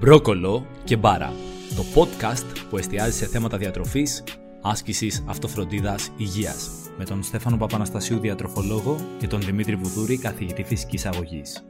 [0.00, 1.32] Μπρόκολο και Μπάρα,
[1.76, 4.24] το podcast που εστιάζει σε θέματα διατροφής,
[4.62, 11.64] άσκησης, αυτοφροντίδας, υγείας, με τον Στέφανο Παπαναστασίου διατροφολόγο και τον Δημήτρη Βουδούρη καθηγητή φυσικής αγωγής.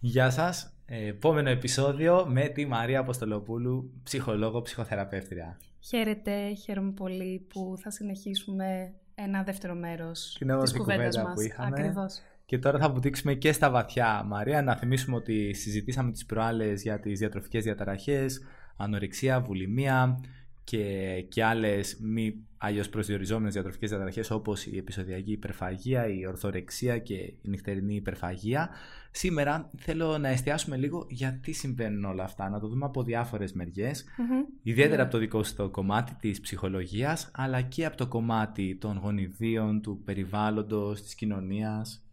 [0.00, 5.58] Γεια σας, επόμενο επεισόδιο με τη Μαρία Αποστολοπούλου, ψυχολόγο, ψυχοθεραπεύτρια.
[5.80, 11.34] Χαίρετε, χαίρομαι πολύ που θα συνεχίσουμε ένα δεύτερο μέρος Την της κουβέντας μας.
[11.34, 11.68] που είχαμε.
[11.68, 12.20] Ακριβώς.
[12.46, 14.22] Και τώρα θα βουτήξουμε και στα βαθιά.
[14.26, 18.40] Μαρία, να θυμίσουμε ότι συζητήσαμε τις προάλλες για τις διατροφικές διαταραχές,
[18.76, 20.20] ανορεξία, βουλημία
[20.64, 20.84] και,
[21.28, 27.38] και άλλες μη αλλιώς προσδιοριζόμενες διατροφικές διαταραχές όπως η επεισοδιακή υπερφαγία, η ορθορεξία και η
[27.42, 28.68] νυχτερινή υπερφαγία.
[29.10, 34.04] Σήμερα θέλω να εστιάσουμε λίγο γιατί συμβαίνουν όλα αυτά, να το δούμε από διάφορες μεριές,
[34.18, 34.44] Μμμ.
[34.62, 35.02] ιδιαίτερα Ναι.
[35.02, 39.80] από το δικό σου το κομμάτι της ψυχολογίας, αλλά και από το κομμάτι των γονιδίων,
[39.80, 42.05] του περιβάλλοντος, της κοινωνίας,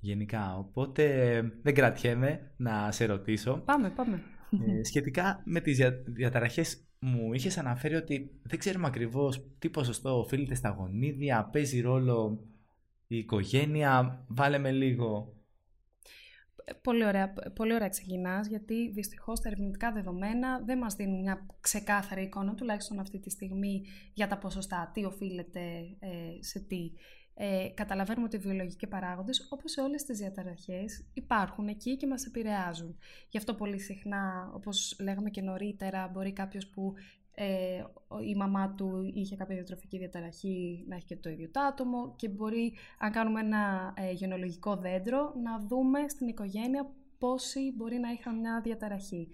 [0.00, 0.58] γενικά.
[0.58, 1.04] Οπότε
[1.62, 3.62] δεν κρατιέμαι να σε ρωτήσω.
[3.64, 4.22] Πάμε, πάμε.
[4.50, 10.18] Ε, σχετικά με τις δια, διαταραχές μου είχες αναφέρει ότι δεν ξέρουμε ακριβώς τι ποσοστό
[10.18, 12.46] οφείλεται στα γονίδια, παίζει ρόλο
[13.06, 15.32] η οικογένεια, βάλε με λίγο.
[16.82, 22.22] Πολύ ωραία, πολύ ωραία ξεκινάς, γιατί δυστυχώς τα ερευνητικά δεδομένα δεν μας δίνουν μια ξεκάθαρη
[22.22, 23.82] εικόνα, τουλάχιστον αυτή τη στιγμή,
[24.14, 25.60] για τα ποσοστά, τι οφείλεται
[25.98, 26.92] ε, σε τι.
[27.40, 32.24] Ε, καταλαβαίνουμε ότι οι βιολογικοί παράγοντες, όπως σε όλες τις διαταραχές, υπάρχουν εκεί και μας
[32.24, 32.98] επηρεάζουν.
[33.28, 36.94] Γι' αυτό πολύ συχνά, όπως λέγαμε και νωρίτερα, μπορεί κάποιος που
[37.34, 41.60] ε, ο- η μαμά του είχε κάποια διατροφική διαταραχή να έχει και το ίδιο το
[41.60, 47.98] άτομο και μπορεί, αν κάνουμε ένα ε, γενολογικό δέντρο, να δούμε στην οικογένεια πόσοι μπορεί
[47.98, 49.28] να είχαν μια διαταραχή.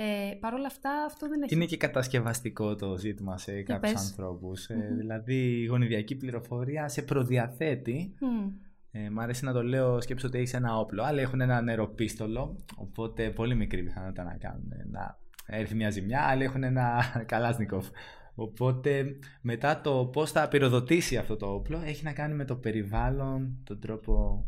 [0.00, 1.54] Ε, Παρ' όλα αυτά, αυτό δεν έχει...
[1.54, 4.02] Είναι και κατασκευαστικό το ζήτημα σε κάποιους πες.
[4.02, 4.66] ανθρώπους.
[4.66, 4.96] Ε, Μμμ.
[4.96, 8.48] δηλαδή η γονιδιακή πληροφορία σε προδιαθέτει Μμ.
[8.90, 11.02] Ε, μ' αρέσει να το λέω σκέψω ότι έχεις ένα όπλο.
[11.02, 16.22] Άλλοι έχουν ένα νεροπίστολο, οπότε πολύ μικρή πιθανότητα να κάνουν να έρθει μια ζημιά.
[16.22, 17.86] Άλλοι έχουν ένα καλάσνικοφ.
[18.34, 23.58] Οπότε μετά το πώς θα πυροδοτήσει αυτό το όπλο έχει να κάνει με το περιβάλλον,
[23.64, 24.44] τον τρόπο.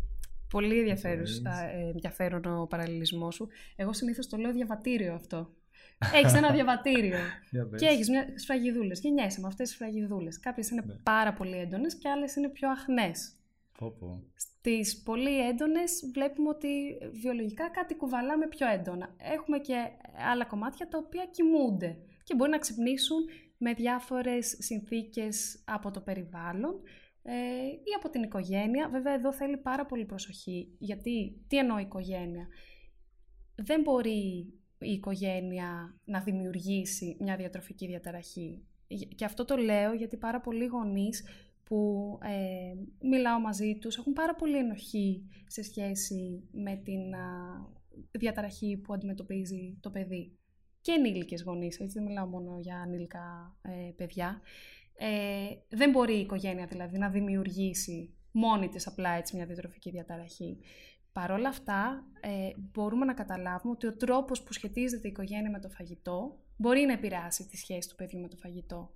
[0.51, 1.85] Πολύ ενδιαφέρουσα- Εννοείς.
[1.87, 3.49] ε, ενδιαφέρον ο παραλληλισμός σου.
[3.77, 5.51] Εγώ συνήθως το λέω διαβατήριο αυτό.
[6.15, 7.19] Έχεις ένα διαβατήριο
[7.51, 7.81] Για πες.
[7.81, 9.01] και έχεις μια σφραγιδούλες.
[9.01, 10.41] Γεννιέσαι με αυτές τις σφραγιδούλες.
[10.41, 10.95] Κάποιες είναι Ναι.
[10.95, 13.33] πάρα πολύ έντονες και άλλες είναι πιο αχνές.
[13.79, 14.23] Πω, πω.
[14.35, 16.69] Στις πολύ έντονες βλέπουμε ότι
[17.13, 19.15] βιολογικά κάτι κουβαλάμε πιο έντονα.
[19.35, 19.75] Έχουμε και
[20.33, 23.19] άλλα κομμάτια τα οποία κοιμούνται και μπορεί να ξυπνήσουν
[23.59, 26.81] με διάφορες συνθήκες από το περιβάλλον
[27.23, 27.33] ε,
[27.67, 28.89] ή από την οικογένεια.
[28.89, 30.75] Βέβαια εδώ θέλει πάρα πολύ προσοχή.
[30.79, 32.49] Γιατί, τι εννοώ οικογένεια.
[33.55, 38.65] Δεν μπορεί η οικογένεια να δημιουργήσει μια διατροφική διαταραχή.
[39.15, 41.25] Και αυτό το λέω γιατί πάρα πολλοί γονείς
[41.65, 42.75] που ε,
[43.07, 47.29] μιλάω μαζί τους έχουν πάρα πολύ ενοχή σε σχέση με την α,
[48.11, 50.39] διαταραχή που αντιμετωπίζει το παιδί.
[50.81, 54.41] Και ενήλικες γονείς, έτσι δεν μιλάω μόνο για ανήλικα ε, παιδιά.
[55.03, 60.59] Ε, δεν μπορεί η οικογένεια δηλαδή να δημιουργήσει μόνη της απλά έτσι μια διατροφική διαταραχή.
[61.13, 65.61] Παρ' όλα αυτά, ε, μπορούμε να καταλάβουμε ότι ο τρόπος που σχετίζεται η οικογένεια με
[65.61, 68.91] το φαγητό μπορεί να επηρεάσει τη σχέση του παιδιού με το φαγητό.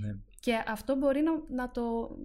[0.00, 0.14] Ναι.
[0.40, 1.32] Και αυτό μπορεί να,
[1.62, 2.16] να το,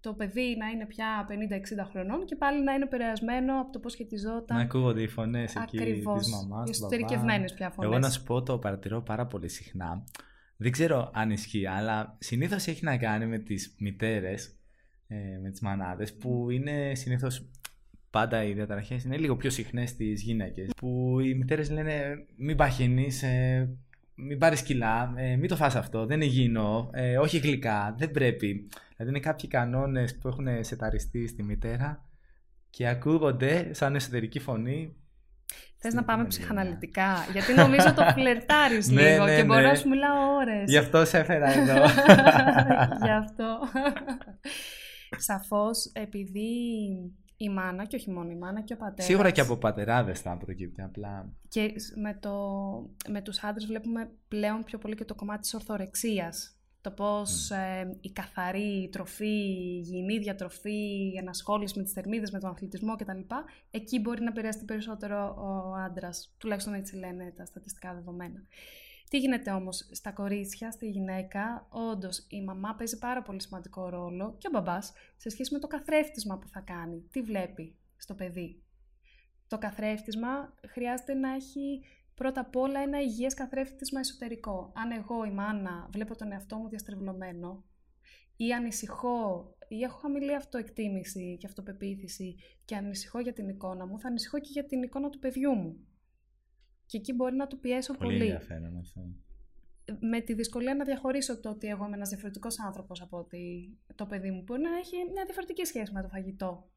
[0.00, 3.92] το παιδί να είναι πια 50-60 χρονών και πάλι να είναι επηρεασμένο από το πώς
[3.92, 4.56] σχετιζόταν.
[4.56, 6.18] Να ακούγονται οι φωνές εκεί Ακριβώς.
[6.18, 6.68] της μαμάς.
[6.68, 6.94] Οι του παπά.
[6.96, 7.90] εσωτερικευμένες πια φωνές.
[7.90, 10.04] Εγώ να σου πω το παρατηρώ πάρα πολύ συχνά.
[10.62, 14.56] Δεν ξέρω αν ισχύει, αλλά συνήθως έχει να κάνει με τις μητέρες,
[15.08, 17.48] ε, με τις μανάδες, που είναι συνήθως
[18.10, 20.70] πάντα οι διαταραχές είναι λίγο πιο συχνές στις γυναίκες.
[20.76, 23.68] Που οι μητέρες λένε μην παχύνεις, ε,
[24.14, 28.10] μην πάρεις κιλά, ε, μην το φας αυτό, δεν είναι υγιεινό, ε, όχι γλυκά, δεν
[28.10, 28.68] πρέπει.
[28.96, 32.08] Δηλαδή είναι κάποιοι κανόνες που έχουν σεταριστεί στη μητέρα
[32.70, 34.96] και ακούγονται σαν εσωτερική φωνή
[35.78, 39.66] Θες να πάμε Ναι, ψυχαναλυτικά, γιατί νομίζω το φλερτάρεις Ναι, λίγο ναι, και μπορώ ναι.
[39.66, 40.70] να σου μιλάω ώρες.
[40.70, 41.84] Γι' αυτό σε έφερα εδώ.
[43.02, 43.58] Γι' αυτό.
[45.18, 46.50] Σαφώς, επειδή
[47.36, 49.04] η μάνα, και όχι μόνο η μάνα, και ο πατέρας...
[49.04, 51.32] Σίγουρα και από πατεράδες θα προκύπτει απλά.
[51.48, 51.72] Και
[52.02, 52.34] με, το,
[53.08, 56.56] με τους άντρες βλέπουμε πλέον πιο πολύ και το κομμάτι της ορθορεξίας.
[56.82, 62.38] Το πώς ε, η καθαρή τροφή, η υγιεινή διατροφή, η ενασχόληση με τις θερμίδες, με
[62.38, 63.20] τον αθλητισμό κτλ.
[63.70, 66.34] Εκεί μπορεί να επηρεαστεί περισσότερο ο άντρας.
[66.38, 68.42] Τουλάχιστον έτσι λένε τα στατιστικά δεδομένα.
[69.10, 74.34] Τι γίνεται όμως στα κορίτσια, στη γυναίκα, όντως η μαμά παίζει πάρα πολύ σημαντικό ρόλο
[74.38, 77.04] και ο μπαμπάς σε σχέση με το καθρέφτισμα που θα κάνει.
[77.10, 78.62] Τι βλέπει στο παιδί;
[79.48, 81.84] Το καθρέφτισμα χρειάζεται να έχει
[82.14, 84.72] πρώτα απ' όλα ένα υγιές καθρέφτισμα εσωτερικό.
[84.76, 87.64] Αν εγώ η μάνα βλέπω τον εαυτό μου διαστρεβλωμένο,
[88.36, 94.08] ή ανησυχώ ή έχω χαμηλή αυτοεκτίμηση και αυτοπεποίθηση και ανησυχώ για την εικόνα μου, θα
[94.08, 95.86] ανησυχώ και για την εικόνα του παιδιού μου.
[96.86, 98.18] Και εκεί μπορεί να του πιέσω πολύ.
[98.18, 99.00] Πολύ ενδιαφέρον αυτό.
[100.00, 104.06] Με τη δυσκολία να διαχωρίσω το ότι εγώ είμαι ένας διαφορετικός άνθρωπος από ότι το
[104.06, 106.70] παιδί μου μπορεί να έχει μια διαφορετική σχέση με το φαγητό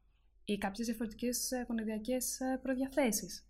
[0.44, 3.48] ή κάποιες διαφορετικές γονιδιακές προδιαθέσεις.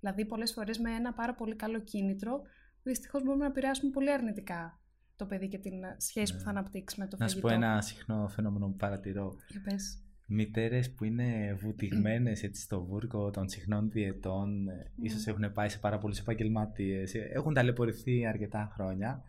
[0.00, 2.42] Δηλαδή, πολλές φορές με ένα πάρα πολύ καλό κίνητρο,
[2.82, 4.80] δυστυχώς μπορούμε να επηρεάσουμε πολύ αρνητικά
[5.16, 6.58] το παιδί και την σχέση που θα ναι.
[6.58, 7.40] αναπτύξει με το φαγητό.
[7.40, 9.34] Να σου πω ένα συχνό φαινόμενο που παρατηρώ.
[9.48, 10.02] Για πες.
[10.26, 15.02] Μητέρες που είναι βουτυγμένες έτσι στο βούρκο των συχνών διετών, mm.
[15.02, 19.22] ίσως έχουν πάει σε πάρα πολλούς επαγγελματίες, έχουν ταλαιπωρηθεί αρκετά χρόνια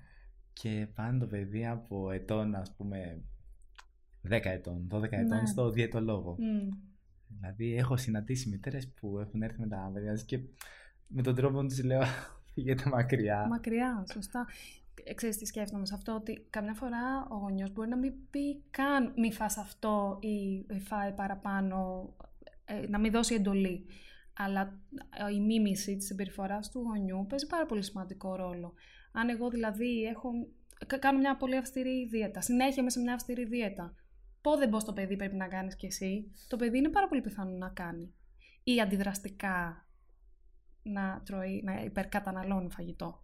[0.53, 3.21] και πάνε το παιδί από ετών, ας πούμε,
[4.29, 5.45] 10 ετών, 12 ετών ναι.
[5.45, 6.37] στο διαιτολόγο.
[6.39, 6.88] Mm.
[7.29, 10.39] Δηλαδή έχω συναντήσει μητέρες που έχουν έρθει με τα παιδιά και
[11.07, 12.01] με τον τρόπο του λέω
[12.53, 13.47] φύγετε μακριά.
[13.47, 14.47] Μακριά, σωστά.
[15.03, 18.63] Ε, ξέρεις τι σκέφτομαι σε αυτό, ότι καμιά φορά ο γονιός μπορεί να μην πει
[18.69, 22.09] καν μη φας αυτό ή φάει παραπάνω,
[22.65, 23.85] ε, να μην δώσει εντολή.
[24.33, 24.79] Αλλά
[25.29, 28.73] ε, η μίμηση της συμπεριφοράς του γονιού παίζει πάρα πολύ σημαντικό ρόλο.
[29.11, 30.31] Αν εγώ δηλαδή έχω,
[30.99, 33.93] κάνω μια πολύ αυστηρή δίαιτα, συνέχεια είμαι σε μια αυστηρή δίαιτα,
[34.41, 37.57] πότε μπω στο παιδί πρέπει να κάνεις κι εσύ, το παιδί είναι πάρα πολύ πιθανό
[37.57, 38.13] να κάνει.
[38.63, 39.85] Ή αντιδραστικά
[40.83, 43.23] να τρώει, να υπερκαταναλώνει φαγητό.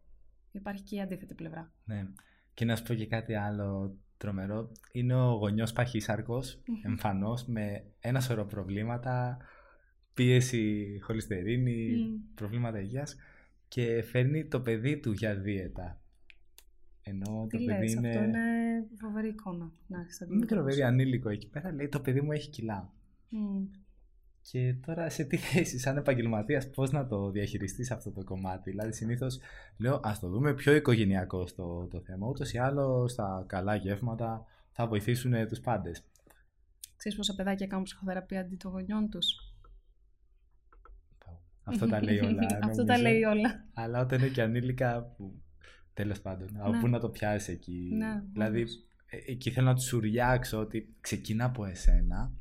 [0.51, 1.71] Υπάρχει και η αντίθετη πλευρά.
[1.85, 2.07] Ναι.
[2.53, 4.71] Και να σου πω και κάτι άλλο τρομερό.
[4.91, 9.37] Είναι ο γονιός παχύσαρκος, εμφανώς, με ένα σωρό προβλήματα,
[10.13, 11.95] πίεση χολυστερίνη,
[12.35, 13.15] προβλήματα υγείας
[13.67, 15.99] και φέρνει το παιδί του για δίαιτα.
[17.07, 18.07] Ενώ Τι το παιδί είναι...
[18.07, 18.39] αυτό είναι
[19.01, 19.71] φοβερή εικόνα.
[19.87, 22.93] Να, Μικρό παιδί ανήλικο εκεί πέρα λέει το παιδί μου έχει κιλά.
[24.41, 28.69] Και τώρα σε τι θέση, σαν επαγγελματίας, πώς να το διαχειριστείς αυτό το κομμάτι.
[28.69, 29.39] Δηλαδή, συνήθως
[29.77, 32.27] λέω, ας το δούμε πιο οικογενειακό στο το θέμα.
[32.27, 36.03] Ούτως ή άλλως, στα καλά γεύματα θα βοηθήσουν τους πάντες.
[36.97, 39.25] Ξέρεις πόσα παιδάκια κάνουν ψυχοθεραπεία αντί των γονιών τους;
[41.63, 42.47] Αυτό τα λέει όλα.
[42.69, 43.65] Αυτό τα λέει όλα.
[43.73, 45.01] Αλλά όταν είναι και ανήλικα.
[45.01, 45.44] Που...
[45.95, 46.79] Τέλος πάντων, ναι.
[46.79, 47.89] πού να το πιάσεις εκεί.
[47.93, 48.61] Ναι, δηλαδή,
[49.05, 52.31] ε, εκεί θέλω να του σουριάξω ότι ξεκινά από εσένα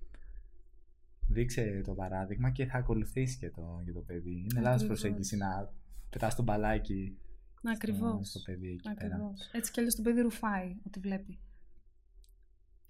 [1.29, 4.47] δείξε το παράδειγμα και θα ακολουθήσει και το, για το παιδί.
[4.51, 5.73] Είναι λάθος προσέγγιση να
[6.11, 7.19] πετάς τον μπαλάκι
[7.63, 8.29] Ακριβώς.
[8.29, 9.19] στο παιδί εκεί Ακριβώς.
[9.19, 9.33] πέρα.
[9.53, 11.39] Έτσι κι αλλιώς το παιδί ρουφάει ό,τι βλέπει.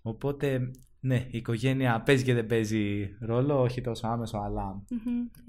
[0.03, 0.71] Οπότε,
[1.01, 4.85] ναι, η οικογένεια παίζει και δεν παίζει ρόλο, όχι τόσο άμεσο, αλλά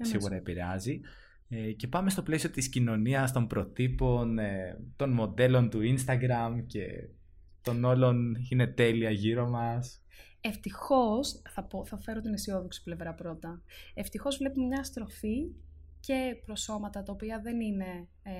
[0.00, 1.00] σίγουρα επηρεάζει.
[1.48, 7.08] Ε, και πάμε στο πλαίσιο της κοινωνίας, των προτύπων, ε, των μοντέλων του Instagram και
[7.62, 10.00] των όλων είναι τέλεια γύρω μας.
[10.40, 13.62] Ευτυχώς, θα, θα φέρω την αισιόδοξη πλευρά πρώτα,
[13.94, 15.54] ευτυχώς βλέπουμε μια στροφή
[16.00, 18.32] και προσώματα τα οποία δεν είναι ε,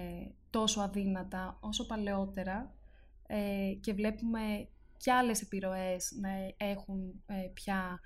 [0.50, 2.74] τόσο αδύνατα όσο παλαιότερα
[3.26, 6.30] ε, και βλέπουμε και άλλες επιρροές να
[6.66, 8.00] έχουν ε, πια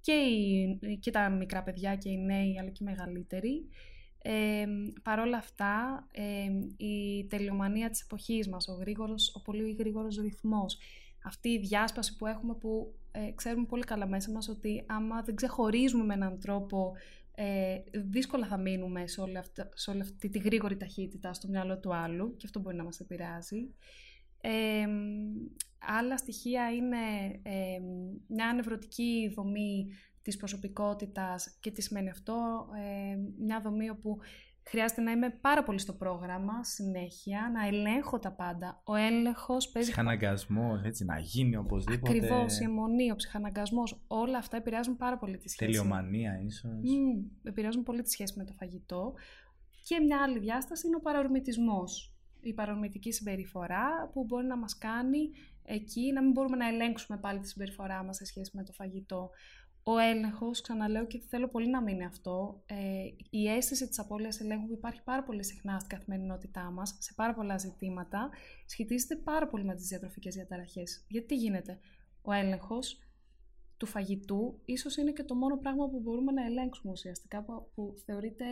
[0.00, 3.68] και, οι, και τα μικρά παιδιά και οι νέοι αλλά και οι μεγαλύτεροι.
[4.22, 4.66] Ε,
[5.02, 6.06] Παρ' όλα αυτά,
[6.76, 10.78] η τελειομανία της εποχής μας, ο, γρήγορος, ο πολύ γρήγορος ρυθμός,
[11.24, 15.34] αυτή η διάσπαση που έχουμε που ε, ξέρουμε πολύ καλά μέσα μας ότι άμα δεν
[15.34, 16.92] ξεχωρίζουμε με έναν τρόπο
[17.34, 21.78] ε, δύσκολα θα μείνουμε σε όλη, αυτή, σε όλη αυτή τη γρήγορη ταχύτητα στο μυαλό
[21.78, 23.74] του άλλου και αυτό μπορεί να μας επηρεάζει.
[24.40, 24.86] Ε,
[25.78, 26.96] άλλα στοιχεία είναι
[27.42, 27.80] ε,
[28.26, 29.88] μια νευρωτική δομή
[30.28, 34.18] της προσωπικότητας και τι σημαίνει αυτό, ε, μια δομή όπου
[34.70, 38.80] Χρειάζεται να είμαι πάρα πολύ στο πρόγραμμα, συνέχεια, να ελέγχω τα πάντα.
[38.84, 39.88] Ο έλεγχος παίζει.
[39.88, 42.10] Ψυχαναγκασμός, έτσι, να γίνει οπωσδήποτε.
[42.10, 44.04] Ακριβώς, η αιμονή, ο ψυχαναγκασμός.
[44.06, 45.70] Όλα αυτά επηρεάζουν πάρα πολύ τη σχέση.
[45.70, 46.70] Τελειομανία, ίσως.
[46.70, 49.14] Mm, επηρεάζουν πολύ τη σχέση με το φαγητό.
[49.84, 52.14] Και μια άλλη διάσταση είναι ο παρορμητισμός.
[52.40, 55.30] Η παρορμητική συμπεριφορά που μπορεί να μας κάνει
[55.62, 59.30] εκεί να μην μπορούμε να ελέγξουμε πάλι τη συμπεριφορά μας σε σχέση με το φαγητό
[59.90, 62.74] ο έλεγχος, ξαναλέω και θέλω πολύ να μείνει αυτό, ε,
[63.30, 67.34] η αίσθηση της απώλειας ελέγχου που υπάρχει πάρα πολύ συχνά στην καθημερινότητά μας, σε πάρα
[67.34, 68.30] πολλά ζητήματα,
[68.66, 71.04] σχετίζεται πάρα πολύ με τις διατροφικές διαταραχές.
[71.08, 71.78] Γιατί τι γίνεται,
[72.22, 72.98] ο έλεγχος
[73.76, 77.94] του φαγητού ίσως είναι και το μόνο πράγμα που μπορούμε να ελέγξουμε ουσιαστικά, που, που
[78.04, 78.44] θεωρείται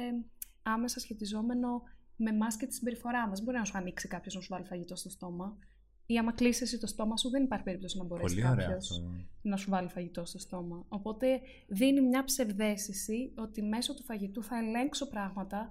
[0.63, 1.83] άμεσα σχετιζόμενο
[2.17, 3.43] με εμάς και τη συμπεριφορά μας.
[3.43, 5.59] Μπορεί να σου ανοίξει κάποιος να σου βάλει φαγητό στο στόμα
[6.07, 9.03] ή άμα κλείσει εσύ το στόμα σου, δεν υπάρχει περίπτωση να μπορέσει κάποιος
[9.43, 10.85] να σου βάλει φαγητό στο στόμα.
[10.89, 15.69] Οπότε δίνει μια ψευδέστηση ότι μέσω του φαγητού θα ελέγξω πράγματα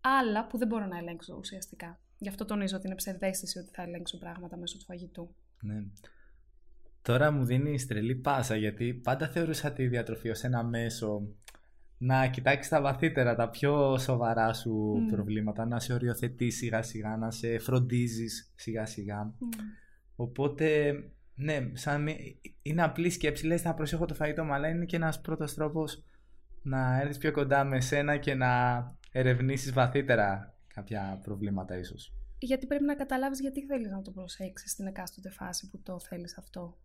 [0.00, 2.00] άλλα που δεν μπορώ να ελέγξω ουσιαστικά.
[2.18, 5.34] Γι' αυτό τονίζω ότι είναι ψευδέστηση ότι θα ελέγξω πράγματα μέσω του φαγητού.
[5.60, 5.84] Ναι.
[7.02, 11.28] Τώρα μου δίνεις τρελή πάσα γιατί πάντα θεωρούσα τη διατροφή ως ένα μέσο
[11.98, 17.30] να κοιτάξεις τα βαθύτερα, τα πιο σοβαρά σου προβλήματα, να σε οριοθετείς σιγά σιγά, να
[17.30, 19.34] σε φροντίζεις σιγά σιγά.
[20.16, 20.94] Οπότε
[21.34, 22.08] ναι, σαν,
[22.62, 23.46] είναι απλή σκέψη.
[23.46, 26.04] Λες θα προσέχω το φαγητό μου, αλλά είναι και ένας πρώτος τρόπος
[26.62, 28.48] να έρθεις πιο κοντά με σένα και να
[29.12, 32.12] ερευνήσεις βαθύτερα κάποια προβλήματα ίσως.
[32.38, 36.38] Γιατί πρέπει να καταλάβεις γιατί θέλεις να το προσέξεις στην εκάστοτε φάση που το θέλεις
[36.38, 36.78] αυτό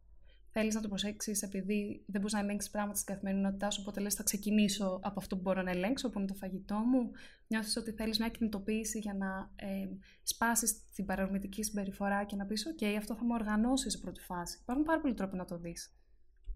[0.54, 3.82] θέλεις να το προσέξεις επειδή δεν μπορείς να ελέγξεις πράγματα στην καθημερινότητά σου.
[3.82, 7.12] Οπότε λες, θα ξεκινήσω από αυτό που μπορώ να ελέγξω, που είναι το φαγητό μου.
[7.48, 9.88] Νιώθεις ότι θέλεις μια κινητοποίηση για να ε,
[10.24, 14.58] σπάσεις την παρορμητική συμπεριφορά και να πεις: OK, αυτό θα μου οργανώσει σε πρώτη φάση.
[14.62, 15.96] Υπάρχουν πάρα πολλοί τρόποι να το δεις.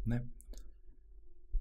[0.03, 0.23] Ναι.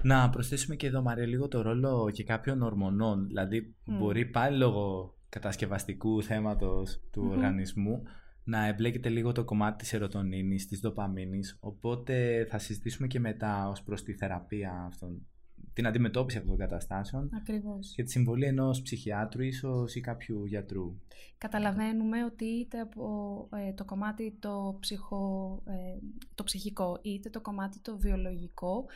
[0.02, 3.26] Να προσθέσουμε και εδώ, Μαρία, λίγο το ρόλο και κάποιων ορμονών.
[3.26, 8.02] Δηλαδή, μπορεί πάλι λόγω κατασκευαστικού θέματος του οργανισμού
[8.47, 13.83] να εμπλέκεται λίγο το κομμάτι της ερωτονίνης, της δοπαμίνης, οπότε θα συζητήσουμε και μετά ως
[13.83, 15.26] προς τη θεραπεία αυτών,
[15.73, 17.93] την αντιμετώπιση αυτών των καταστάσεων Ακριβώς.
[17.95, 20.97] και τη συμβολή ενός ψυχιάτρου ίσως ή κάποιου γιατρού.
[21.38, 25.99] Καταλαβαίνουμε ότι είτε από ε, το κομμάτι το, ψυχο, ε,
[26.35, 28.87] το ψυχικό είτε το κομμάτι το βιολογικό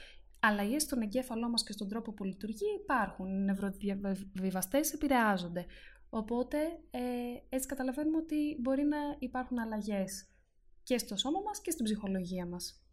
[0.40, 3.26] αλλαγέ στον εγκέφαλό μας και στον τρόπο που λειτουργεί υπάρχουν.
[3.26, 5.66] Οι νευροδιαβιβαστές επηρεάζονται.
[6.10, 6.58] Οπότε
[6.90, 7.00] ε,
[7.48, 10.26] έτσι καταλαβαίνουμε ότι μπορεί να υπάρχουν αλλαγές
[10.82, 12.84] και στο σώμα μας και στην ψυχολογία μας.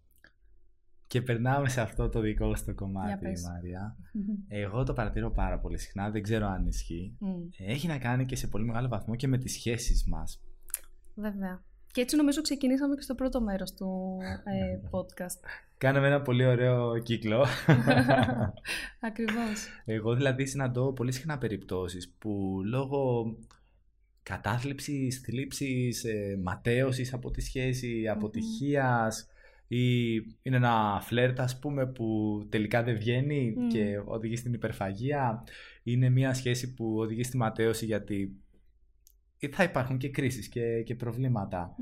[1.08, 3.98] Και περνάμε σε αυτό το δικό στο κομμάτι, Μαρία.
[4.64, 7.18] Εγώ το παρατηρώ πάρα πολύ συχνά, δεν ξέρω αν ισχύει.
[7.58, 10.42] Έχει να κάνει και σε πολύ μεγάλο βαθμό και με τις σχέσεις μας.
[11.16, 11.64] Βέβαια.
[11.98, 15.40] Και έτσι νομίζω ξεκινήσαμε και στο πρώτο μέρος του ε, podcast.
[15.78, 17.46] Κάναμε ένα πολύ ωραίο κύκλο.
[19.10, 19.68] Ακριβώς.
[19.86, 23.26] Εγώ δηλαδή συναντώ πολύ συχνά περιπτώσεις που λόγω
[24.24, 29.28] κατάθλιψης, θλίψης, ε, ματέωσης από τη σχέση, αποτυχίας
[29.68, 35.44] ή είναι ένα φλερτ ας πούμε που τελικά δεν βγαίνει και οδηγεί στην υπερφαγία.
[35.84, 38.42] Είναι μια σχέση που οδηγεί στη ματέωση γιατί
[39.52, 41.76] θα υπάρχουν και κρίσεις και, και προβλήματα.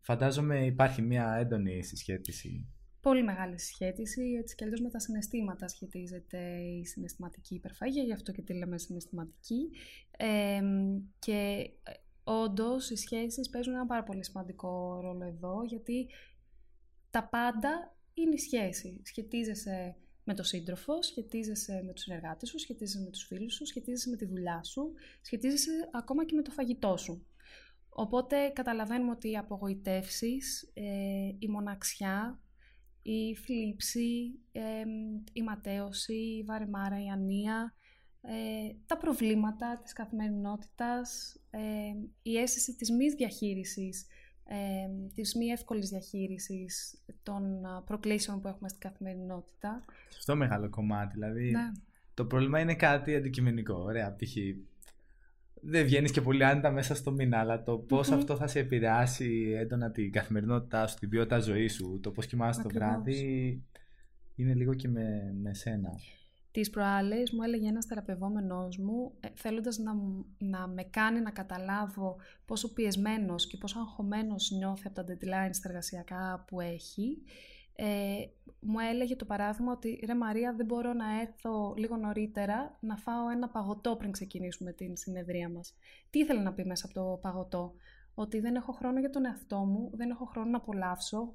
[0.00, 2.66] Φαντάζομαι υπάρχει μια έντονη συσχέτιση
[3.06, 4.22] πολύ μεγάλη συσχέτιση.
[4.38, 8.78] Έτσι κι αλλιώς με τα συναισθήματα σχετίζεται η συναισθηματική υπερφαγία, γι' αυτό και τη λέμε
[8.78, 9.70] συναισθηματική.
[10.16, 10.60] Ε,
[11.18, 11.70] και
[12.24, 16.08] όντως οι σχέσεις παίζουν ένα πάρα πολύ σημαντικό ρόλο εδώ, γιατί
[17.10, 19.00] τα πάντα είναι η σχέση.
[19.02, 19.96] Σχετίζεσαι
[20.28, 24.16] με τον σύντροφο, σχετίζεσαι με τους συνεργάτες σου, σχετίζεσαι με τους φίλους σου, σχετίζεσαι με
[24.16, 27.26] τη δουλειά σου, σχετίζεσαι ακόμα και με το φαγητό σου.
[27.88, 32.40] Οπότε καταλαβαίνουμε ότι οι απογοητεύσεις, ε, η μοναξιά,
[33.02, 34.38] η θλίψη,
[35.32, 37.74] η ματέωση, η βαρεμάρα, η ανία,
[38.20, 41.36] ε, τα προβλήματα της καθημερινότητας,
[42.22, 44.06] η αίσθηση της μης διαχείρισης,
[44.48, 47.42] ε, της μη εύκολης διαχείρισης των
[47.84, 49.84] προκλήσεων που έχουμε στην καθημερινότητα.
[50.16, 51.72] Αυτό μεγάλο κομμάτι, δηλαδή ναι.
[52.14, 53.74] το πρόβλημα είναι κάτι αντικειμενικό.
[53.74, 54.36] Ωραία, π.χ
[55.68, 59.54] δεν βγαίνεις και πολύ άνετα μέσα στο μήνα, αλλά το πώς αυτό θα σε επηρεάσει
[59.56, 63.62] έντονα την καθημερινότητά σου, την ποιότητα ζωής σου, το πώς κοιμάσαι το βράδυ,
[64.34, 65.90] είναι λίγο και με, με σένα.
[66.56, 69.92] Τις προάλλες μου έλεγε ένας θεραπευόμενο μου, ε, θέλοντας να,
[70.38, 75.68] να με κάνει να καταλάβω πόσο πιεσμένος και πόσο αγχωμένος νιώθει από τα deadlines στα
[75.68, 77.22] εργασιακά που έχει,
[77.72, 77.86] ε,
[78.60, 83.30] μου έλεγε το παράδειγμα ότι ρε Μαρία δεν μπορώ να έρθω λίγο νωρίτερα να φάω
[83.30, 85.74] ένα παγωτό πριν ξεκινήσουμε την συνεδρία μας.
[86.10, 87.74] Τι ήθελε να πει μέσα από το παγωτό;
[88.14, 91.34] Ότι δεν έχω χρόνο για τον εαυτό μου, δεν έχω χρόνο να απολαύσω.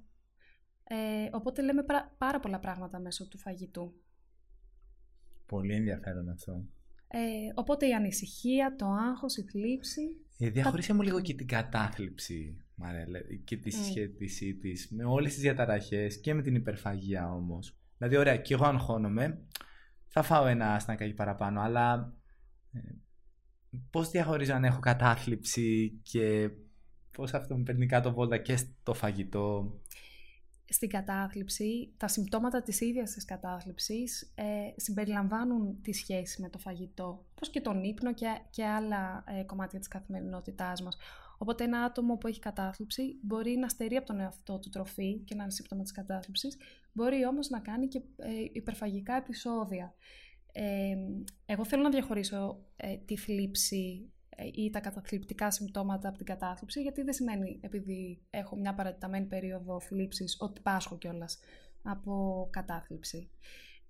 [0.83, 1.85] Ε, οπότε λέμε
[2.17, 3.93] πάρα πολλά πράγματα μέσω του φαγητού.
[5.51, 6.65] Πολύ ενδιαφέρον αυτό.
[7.07, 7.19] Ε,
[7.55, 10.01] οπότε η ανησυχία, το άγχος, η θλίψη...
[10.37, 12.57] Ε, διαχωρίσε μου λίγο και την κατάθλιψη
[13.43, 17.77] και τη συσχέτισή της με όλες τις διαταραχές και με την υπερφαγία όμως.
[17.97, 19.41] Δηλαδή, ωραία, και εγώ αγχώνομαι,
[20.07, 22.13] θα φάω ένα σνακάκι παραπάνω, αλλά
[22.73, 22.79] ε,
[23.89, 26.49] πώς διαχωρίζω αν έχω κατάθλιψη και
[27.11, 29.79] πώς αυτό με παίρνει κάτω βόλτα και στο φαγητό;
[30.73, 34.43] Στην κατάθλιψη, τα συμπτώματα της ίδιας της κατάθλιψης ε,
[34.75, 39.79] συμπεριλαμβάνουν τη σχέση με το φαγητό, όπως και τον ύπνο και, και άλλα ε, κομμάτια
[39.79, 40.97] της καθημερινότητάς μας.
[41.37, 45.35] Οπότε ένα άτομο που έχει κατάθλιψη μπορεί να στερεί από τον εαυτό του τροφή και
[45.35, 46.57] να είναι σύμπτωμα της κατάθλιψης,
[46.91, 49.93] μπορεί όμως να κάνει και ε, υπερφαγικά επεισόδια.
[50.51, 50.95] Ε,
[51.45, 56.81] εγώ θέλω να διαχωρίσω ε, τη θλίψη ε, ή τα καταθλιπτικά συμπτώματα από την κατάθλιψη,
[56.81, 61.39] γιατί δεν σημαίνει επειδή έχω μια παρατηταμένη περίοδο θλίψης ότι πάσχω κιόλας
[61.83, 63.29] από κατάθλιψη.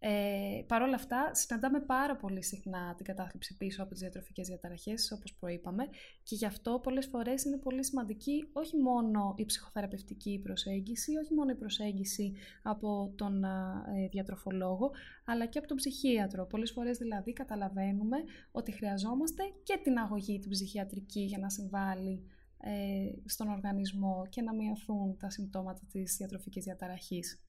[0.04, 5.12] Ε, Παρ' όλα αυτά, συναντάμε πάρα πολύ συχνά την κατάθλιψη πίσω από τις διατροφικές διαταραχές,
[5.12, 5.84] όπως προείπαμε,
[6.24, 11.52] και γι' αυτό πολλές φορές είναι πολύ σημαντική όχι μόνο η ψυχοθεραπευτική προσέγγιση, όχι μόνο
[11.52, 14.92] η προσέγγιση από τον ε, διατροφολόγο,
[15.26, 16.46] αλλά και από τον ψυχίατρο.
[16.46, 18.18] Πολλές φορές δηλαδή καταλαβαίνουμε
[18.52, 22.24] ότι χρειαζόμαστε και την αγωγή την ψυχιατρική για να συμβάλλει
[22.58, 27.44] ε, στον οργανισμό και να μειωθούν τα συμπτώματα της διατροφικής διαταραχής.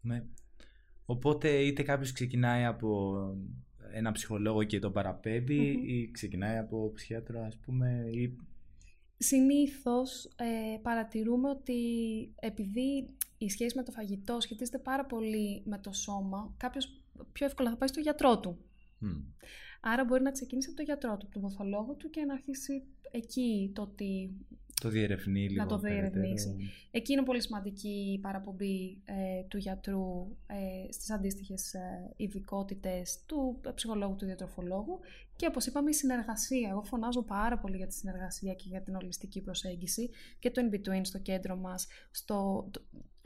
[0.00, 0.24] Ναι.
[1.06, 3.16] Οπότε είτε κάποιος ξεκινάει από
[3.92, 8.36] ένα ψυχολόγο και το παραπεμπει ή ξεκινάει από ψυχίατρο ας πούμε ή...
[9.16, 11.78] Συνήθως ε, παρατηρούμε ότι
[12.34, 13.08] επειδή
[13.38, 17.76] η σχέση με το φαγητό σχετίζεται πάρα πολύ με το σώμα, κάποιος πιο εύκολα θα
[17.76, 18.58] πάει στο γιατρό του.
[19.80, 23.70] Άρα μπορεί να ξεκινήσει από το γιατρό του, τον παθολόγο του και να αρχίσει εκεί
[23.74, 24.30] το ότι
[24.84, 25.62] το διερευνεί λίγο.
[25.62, 26.56] Να το διερευνήσει.
[26.90, 33.60] Εκεί είναι πολύ σημαντική η παραπομπή ε, του γιατρού ε, στις αντίστοιχες ε, ειδικότητες του
[33.74, 34.98] ψυχολόγου, του διατροφολόγου
[35.36, 36.68] και όπως είπαμε η συνεργασία.
[36.70, 41.00] Εγώ φωνάζω πάρα πολύ για τη συνεργασία και για την ολιστική προσέγγιση και το in-between
[41.02, 41.86] στο κέντρο μας.
[42.10, 42.80] Στο, το,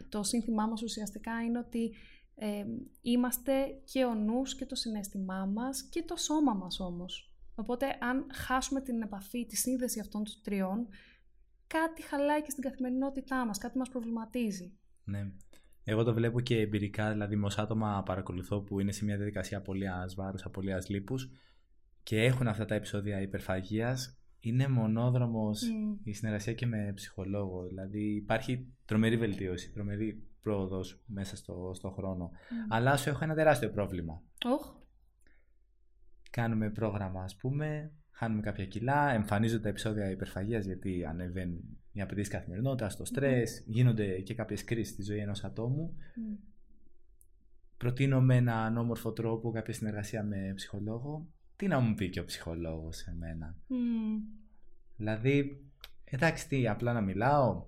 [0.08, 1.94] το σύνθημά μας ουσιαστικά είναι ότι
[2.34, 2.64] ε,
[3.00, 3.52] είμαστε
[3.84, 7.32] και ο νους και το συνέστημά μας και το σώμα μας όμως.
[7.54, 10.88] Οπότε αν χάσουμε την επαφή, τη σύνδεση αυτών των τριών,
[11.68, 14.72] κάτι χαλάει και στην καθημερινότητά μας, κάτι μας προβληματίζει.
[15.04, 15.30] Ναι.
[15.84, 20.14] Εγώ το βλέπω και εμπειρικά, δηλαδή με άτομα παρακολουθώ που είναι σε μια διαδικασία απολύας
[20.14, 21.30] βάρους, απολύας λίπους
[22.02, 25.62] και έχουν αυτά τα επεισόδια υπερφαγίας, είναι μονόδρομος
[26.02, 27.66] η συνεργασία και με ψυχολόγο.
[27.66, 32.30] Δηλαδή υπάρχει τρομερή βελτίωση, τρομερή πρόοδος μέσα στο, στο χρόνο.
[32.68, 34.22] Αλλά σου έχω ένα τεράστιο πρόβλημα.
[34.38, 34.80] Oh.
[36.30, 42.30] Κάνουμε πρόγραμμα, ας πούμε, χάνουμε κάποια κιλά, εμφανίζονται τα επεισόδια υπερφαγίας γιατί ανεβαίνουν οι απαιτήσει
[42.30, 45.96] καθημερινότητα, το στρες, γίνονται και κάποιες κρίσεις στη ζωή ενός ατόμου.
[45.96, 46.38] Mm.
[47.76, 51.28] Προτείνω με έναν όμορφο τρόπο κάποια συνεργασία με ψυχολόγο.
[51.56, 53.56] Τι να μου πει και ο ψυχολόγος σε μένα.
[54.96, 55.64] Δηλαδή,
[56.04, 57.66] εντάξει τι, απλά να μιλάω.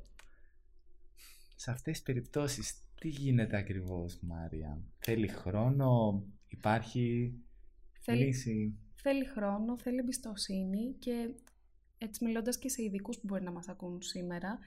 [1.56, 7.34] Σε αυτές τις περιπτώσεις, τι γίνεται ακριβώς Μάρια; Θέλει χρόνο, υπάρχει
[8.00, 8.24] Θέλει...
[8.24, 11.30] λύση; Θέλει χρόνο, θέλει εμπιστοσύνη και
[11.98, 14.58] έτσι μιλώντας και σε ειδικούς που μπορεί να μας ακούν σήμερα,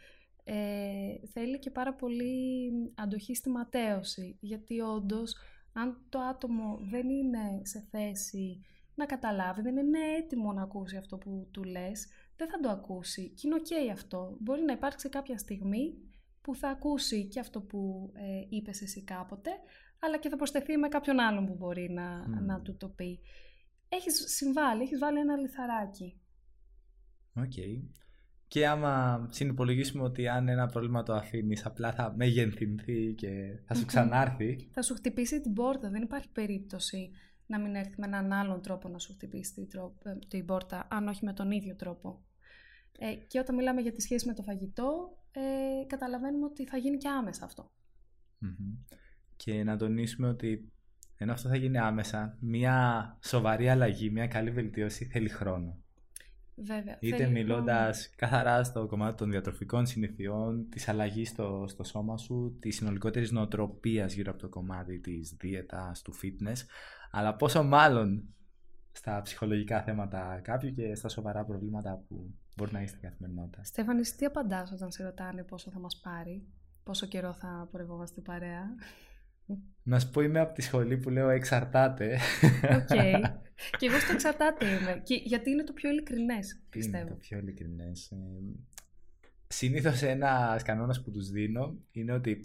[0.43, 5.35] ε, θέλει και πάρα πολύ αντοχή στη ματέωση, γιατί όντως
[5.73, 8.61] αν το άτομο δεν είναι σε θέση
[8.95, 13.29] να καταλάβει, δεν είναι έτοιμο να ακούσει αυτό που του λες, δεν θα το ακούσει.
[13.29, 14.37] Και είναι ok αυτό.
[14.39, 15.97] Μπορεί να υπάρξει κάποια στιγμή
[16.41, 19.49] που θα ακούσει και αυτό που ε, είπες εσύ κάποτε,
[19.99, 23.19] αλλά και θα προσθεθεί με κάποιον άλλον που μπορεί να, να του το πει
[23.95, 26.21] έχεις συμβάλει, έχεις βάλει ένα λιθαράκι.
[27.33, 27.43] OK.
[27.55, 28.03] Okay.
[28.47, 33.85] Και άμα συνυπολογίσουμε ότι αν ένα πρόβλημα το αφήνεις, απλά θα μεγεθυνθεί και θα σου
[33.85, 34.69] ξανάρθει.
[34.71, 35.89] θα σου χτυπήσει την πόρτα.
[35.89, 37.11] Δεν υπάρχει περίπτωση
[37.45, 39.67] να μην έρθει με έναν άλλον τρόπο να σου χτυπήσει την,
[40.03, 42.25] ε, την πόρτα, αν όχι με τον ίδιο τρόπο.
[42.97, 46.97] Ε, και όταν μιλάμε για τη σχέση με το φαγητό, ε, καταλαβαίνουμε ότι θα γίνει
[46.97, 47.49] και άμεσα
[49.35, 50.72] Και να τονίσουμε ότι
[51.23, 55.77] ενώ αυτό θα γίνει άμεσα, μια σοβαρή αλλαγή, μια καλή βελτίωση θέλει χρόνο.
[56.55, 56.97] Βέβαια.
[56.99, 62.71] Είτε μιλώντας καθαρά στο κομμάτι των διατροφικών συνηθιών, της αλλαγής στο, στο σώμα σου, τη
[62.71, 66.57] συνολικότερης νοοτροπίας γύρω από το κομμάτι της δίαιτας, του fitness,
[67.11, 68.23] αλλά πόσο μάλλον
[68.91, 73.63] στα ψυχολογικά θέματα κάποιου και στα σοβαρά προβλήματα που μπορεί να έχεις στην καθημερινότητα.
[73.63, 76.43] Στέφανη, τι απαντάς όταν σε ρωτάνε πόσο θα μας πάρει,
[76.83, 78.75] πόσο καιρό θα πορευόμαστε παρέα;
[79.83, 82.19] Να σου πω είμαι από τη σχολή που λέω εξαρτάται.
[82.63, 82.87] OK.
[82.89, 83.21] Okay.
[83.77, 85.01] και εγώ στο εξαρτάται είμαι.
[85.03, 86.97] Και γιατί είναι το πιο ειλικρινές, πιστεύω.
[86.97, 88.11] Είναι το πιο ειλικρινές.
[88.11, 88.17] Ε,
[89.47, 92.43] Συνήθως ένας κανόνας που τους δίνω είναι ότι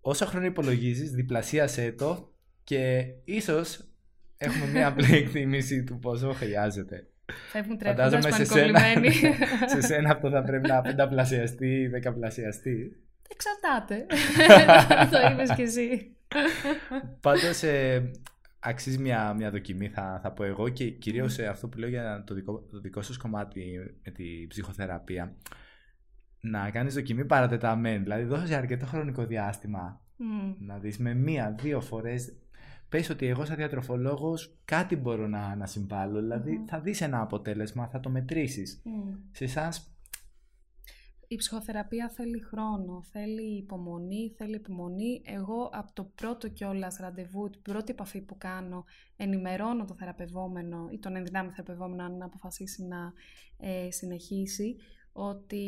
[0.00, 3.88] όσο χρόνο υπολογίζεις, διπλασίασέ το και ίσως
[4.36, 7.06] έχουμε μια απλή εκτίμηση του πόσο χρειάζεται.
[7.50, 8.80] Φεύγουν τρέχοντας σε σένα,
[9.74, 12.96] σε σένα αυτό θα πρέπει να πενταπλασιαστεί ή δεκαπλασιαστεί.
[13.36, 14.06] Εξαρτάται.
[15.12, 16.16] το είπες κι εσύ.
[17.20, 18.10] Πάντως ε,
[18.58, 22.24] αξίζει μια, μια δοκιμή θα, θα πω εγώ και κυρίως ε, αυτό που λέω για
[22.26, 23.62] το δικό, το δικό σας κομμάτι
[24.04, 25.36] με τη ψυχοθεραπεία
[26.40, 30.00] να κάνεις δοκιμή παρατεταμένη, δηλαδή δώσες αρκετό χρονικό διάστημα
[30.58, 32.32] να δεις με μία-δύο φορές
[32.88, 37.86] πες ότι εγώ σαν διατροφολόγος κάτι μπορώ να, να συμβάλλω, δηλαδή θα δεις ένα αποτέλεσμα,
[37.86, 38.82] θα το μετρήσεις.
[39.30, 39.95] Σε εσάς
[41.28, 45.22] η ψυχοθεραπεία θέλει χρόνο, θέλει υπομονή, θέλει επιμονή.
[45.24, 48.84] Εγώ από το πρώτο κιόλας ραντεβού, την πρώτη επαφή που κάνω,
[49.16, 53.12] ενημερώνω το θεραπευόμενο ή τον ενδυνάμει θεραπευόμενο αν αποφασίσει να
[53.58, 54.76] ε, συνεχίσει,
[55.12, 55.64] ότι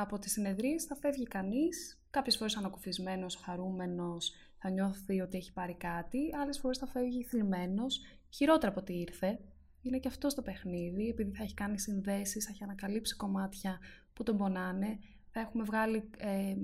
[0.00, 5.74] από τις συνεδρίες θα φεύγει κανείς, κάποιες φορές ανακουφισμένος, χαρούμενος, θα νιώθει ότι έχει πάρει
[5.74, 9.38] κάτι, άλλες φορές θα φεύγει θλιμμένος, χειρότερα από ό,τι ήρθε.
[9.84, 13.78] Είναι και αυτό στο παιχνίδι, επειδή θα έχει κάνει συνδέσεις, θα έχει ανακαλύψει κομμάτια
[14.12, 14.98] που τον πονάνε.
[15.30, 16.56] Θα έχουμε βγάλει ε,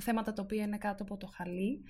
[0.00, 1.82] θέματα τα οποία είναι κάτω από το χαλί,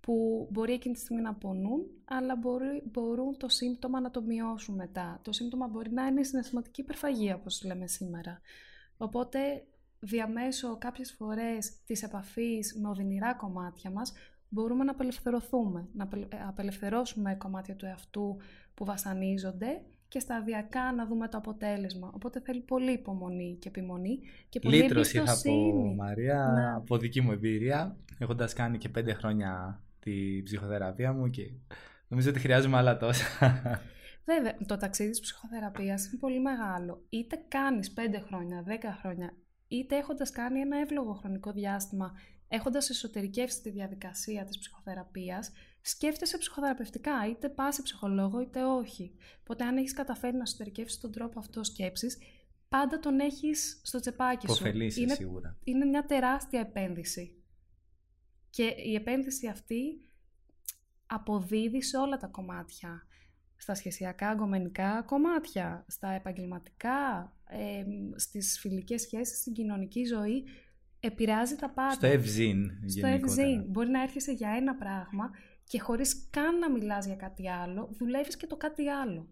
[0.00, 4.74] που μπορεί εκείνη τη στιγμή να πονούν, αλλά μπορεί, μπορούν το σύμπτωμα να το μειώσουν
[4.74, 5.20] μετά.
[5.22, 8.40] Το σύμπτωμα μπορεί να είναι η συναισθηματική υπερφαγία, όπως λέμε σήμερα.
[8.96, 9.64] Οπότε
[9.98, 14.12] διαμέσω κάποιες φορές της επαφής με οδυνηρά κομμάτια μας
[14.48, 18.36] μπορούμε να απελευθερωθούμε, να ε, απελευθερώσουμε κομμάτια του εαυτού
[18.74, 22.10] που βασανίζονται και σταδιακά να δούμε το αποτέλεσμα.
[22.14, 26.74] Οπότε θέλει πολύ υπομονή και επιμονή και πολύ Λύτρωση είχα από Μαρία, ναι.
[26.74, 31.50] από δική μου εμπειρία, έχοντας κάνει και πέντε χρόνια τη ψυχοθεραπεία μου και
[32.08, 33.24] νομίζω ότι χρειάζομαι άλλα τόσα.
[34.24, 37.04] Βέβαια, το ταξίδι της ψυχοθεραπείας είναι πολύ μεγάλο.
[37.08, 39.36] Είτε κάνεις πέντε χρόνια, δέκα χρόνια,
[39.68, 42.12] είτε έχοντας κάνει ένα εύλογο χρονικό διάστημα,
[42.48, 49.14] έχοντας εσωτερικεύσει τη διαδικασία της ψυχοθεραπείας, σκέφτεσαι ψυχοθεραπευτικά, είτε πας σε ψυχολόγο είτε όχι.
[49.40, 52.18] Οπότε, αν έχεις καταφέρει να εσωτερικεύσει τον τρόπο αυτό σκέψης,
[52.68, 54.66] πάντα τον έχεις στο τσεπάκι σου.
[54.66, 55.58] είναι, σίγουρα.
[55.64, 57.36] Είναι μια τεράστια επένδυση.
[58.50, 60.00] Και η επένδυση αυτή
[61.06, 63.06] αποδίδει σε όλα τα κομμάτια.
[63.56, 67.84] Στα σχεσιακά, αγκομενικά κομμάτια, στα επαγγελματικά, ε,
[68.16, 70.44] στις φιλικές σχέσεις, στην κοινωνική ζωή,
[71.00, 71.92] επηρεάζει τα πάντα.
[71.92, 73.64] Στο ευζήν Στο ευζήν.
[73.68, 75.30] Μπορεί να έρχεσαι για ένα πράγμα
[75.64, 79.28] και χωρίς καν να μιλάς για κάτι άλλο, δουλεύεις και το κάτι άλλο.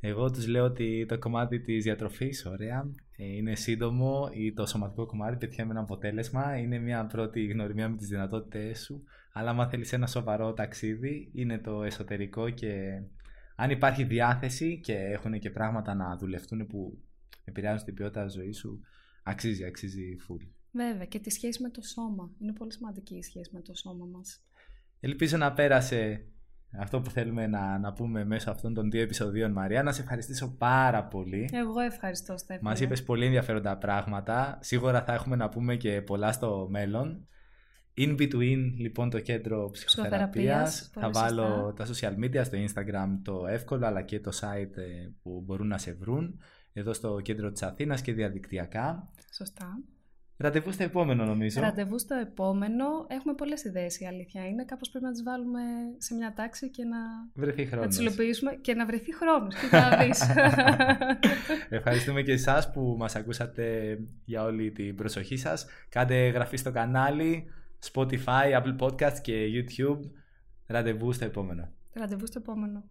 [0.00, 5.06] Εγώ τους λέω ότι το κομμάτι της διατροφής, ωραία, ε, είναι σύντομο ή το σωματικό
[5.06, 9.92] κομμάτι πετυχαίνει ένα αποτέλεσμα, είναι μια πρώτη γνωριμία με τις δυνατότητες σου, αλλά αν θέλεις
[9.92, 13.02] ένα σοβαρό ταξίδι, είναι το εσωτερικό και
[13.56, 16.98] αν υπάρχει διάθεση και έχουν και πράγματα να δουλευτούν που
[17.44, 18.80] επηρεάζουν την ποιότητα της ζωής σου,
[19.22, 20.46] αξίζει, αξίζει full.
[20.70, 22.30] Βέβαια και τη σχέση με το σώμα.
[22.38, 24.45] Είναι πολύ σημαντική η σχέση με το σώμα μας.
[25.06, 26.26] Ελπίζω να πέρασε
[26.78, 29.82] αυτό που θέλουμε να, να πούμε μέσω αυτών των δύο επεισοδίων, Μαρία.
[29.82, 31.48] Να σε ευχαριστήσω πάρα πολύ.
[31.52, 32.68] Εγώ ευχαριστώ, Στέφανο.
[32.68, 34.58] Μας είπες πολύ ενδιαφέροντα πράγματα.
[34.62, 37.28] Σίγουρα θα έχουμε να πούμε και πολλά στο μέλλον.
[37.96, 40.90] In between, λοιπόν, το κέντρο ψυχοθεραπείας.
[40.92, 45.42] Θα βάλω τα social media στο Instagram το εύκολο, αλλά και το site ε, που
[45.44, 46.40] μπορούν να σε βρουν.
[46.72, 49.10] Εδώ στο κέντρο της Αθήνας και διαδικτυακά.
[49.32, 49.78] Σωστά.
[50.38, 51.60] Ραντεβού στο επόμενο, νομίζω.
[51.60, 52.84] Ραντεβού στο επόμενο.
[53.08, 54.64] Έχουμε πολλές ιδέες, η αλήθεια είναι.
[54.64, 55.60] Κάπως πρέπει να τις βάλουμε
[55.98, 56.96] σε μια τάξη και να.
[57.34, 57.84] Βρεθεί χρόνος.
[57.84, 59.54] Να τις υλοποιήσουμε και να βρεθεί χρόνος.
[59.54, 60.10] Και θα δει.
[61.76, 65.66] Ευχαριστούμε και εσάς που μας ακούσατε για όλη την προσοχή σας.
[65.88, 67.46] Κάντε εγγραφή στο κανάλι,
[67.92, 70.00] Spotify, Apple Podcast και YouTube.
[70.66, 71.68] Ραντεβού στο επόμενο.
[71.92, 72.84] Ραντεβού στο επόμενο.